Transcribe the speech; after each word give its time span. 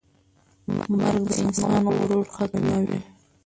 مرګ 0.97 1.15
د 1.29 1.31
انسان 1.43 1.83
غرور 1.95 2.25
ختموي. 2.35 2.99